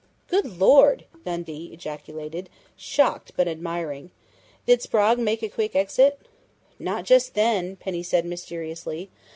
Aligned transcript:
'""Good 0.31 0.57
Lord!" 0.57 1.05
Dundee 1.25 1.69
ejaculated, 1.71 2.49
shocked 2.75 3.33
but 3.37 3.47
admiring. 3.47 4.09
"Did 4.65 4.81
Sprague 4.81 5.19
make 5.19 5.43
a 5.43 5.47
quick 5.47 5.75
exit?" 5.75 6.17
"Not 6.79 7.05
just 7.05 7.35
then," 7.35 7.75
Penny 7.75 8.01
said 8.01 8.25
mysteriously. 8.25 9.11